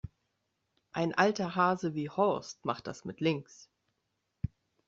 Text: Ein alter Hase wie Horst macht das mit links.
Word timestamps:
Ein 0.93 1.13
alter 1.13 1.55
Hase 1.55 1.93
wie 1.93 2.09
Horst 2.09 2.65
macht 2.65 2.87
das 2.87 3.05
mit 3.05 3.21
links. 3.21 3.69